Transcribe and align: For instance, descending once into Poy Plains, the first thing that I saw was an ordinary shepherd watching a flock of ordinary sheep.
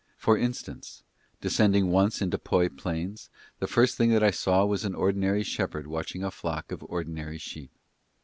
For 0.17 0.35
instance, 0.35 1.03
descending 1.41 1.91
once 1.91 2.23
into 2.23 2.39
Poy 2.39 2.69
Plains, 2.69 3.29
the 3.59 3.67
first 3.67 3.97
thing 3.97 4.09
that 4.09 4.23
I 4.23 4.31
saw 4.31 4.65
was 4.65 4.83
an 4.83 4.95
ordinary 4.95 5.43
shepherd 5.43 5.85
watching 5.85 6.23
a 6.23 6.31
flock 6.31 6.71
of 6.71 6.83
ordinary 6.89 7.37
sheep. 7.37 7.69